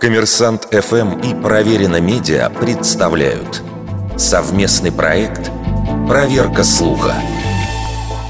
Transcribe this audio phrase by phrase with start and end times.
[0.00, 3.62] Коммерсант ФМ и Проверено Медиа представляют
[4.16, 5.50] совместный проект
[6.06, 7.14] «Проверка слуха».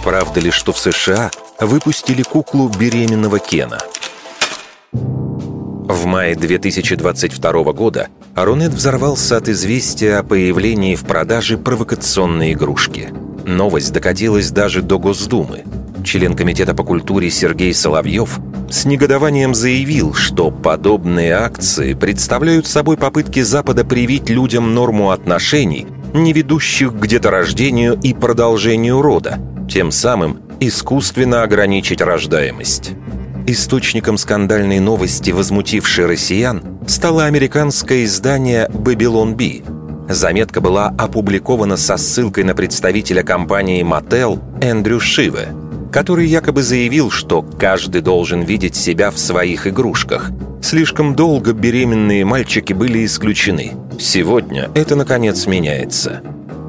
[0.04, 3.78] Правда ли, что в США выпустили куклу беременного Кена?
[4.92, 13.12] В мае 2022 года Рунет взорвался от известия о появлении в продаже провокационной игрушки.
[13.44, 15.64] Новость докатилась даже до Госдумы.
[16.04, 18.38] Член Комитета по культуре Сергей Соловьев
[18.70, 26.32] с негодованием заявил, что подобные акции представляют собой попытки Запада привить людям норму отношений, не
[26.32, 32.92] ведущих к деторождению и продолжению рода, тем самым искусственно ограничить рождаемость.
[33.46, 39.62] Источником скандальной новости, возмутившей россиян, стало американское издание «Babylon Би».
[40.08, 45.48] Заметка была опубликована со ссылкой на представителя компании Mattel Эндрю Шиве–
[45.96, 50.30] который якобы заявил, что каждый должен видеть себя в своих игрушках.
[50.60, 53.72] Слишком долго беременные мальчики были исключены.
[53.98, 56.20] Сегодня это, наконец, меняется.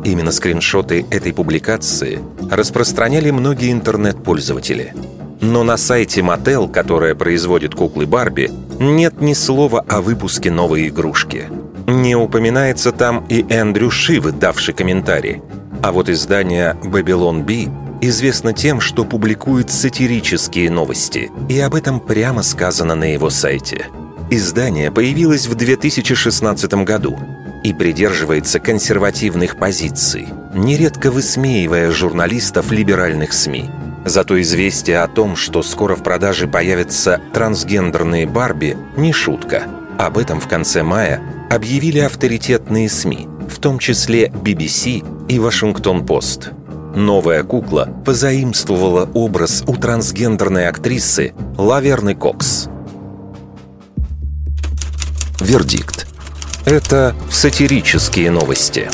[0.06, 4.94] Именно скриншоты этой публикации распространяли многие интернет-пользователи.
[5.42, 11.48] Но на сайте Mattel, которая производит куклы Барби, нет ни слова о выпуске новой игрушки.
[11.86, 15.42] Не упоминается там и Эндрю Шивы, давший комментарий.
[15.84, 17.70] А вот издание «Babylon Bee»
[18.02, 23.88] известно тем, что публикует сатирические новости, и об этом прямо сказано на его сайте.
[24.30, 27.18] Издание появилось в 2016 году
[27.64, 33.70] и придерживается консервативных позиций, нередко высмеивая журналистов либеральных СМИ.
[34.06, 39.64] Зато известие о том, что скоро в продаже появятся трансгендерные Барби, не шутка.
[39.98, 46.52] Об этом в конце мая объявили авторитетные СМИ, в том числе BBC и Вашингтон-Пост.
[46.96, 52.70] Новая кукла позаимствовала образ у трансгендерной актрисы Лаверны Кокс.
[55.40, 56.08] Вердикт.
[56.66, 58.90] Это сатирические новости.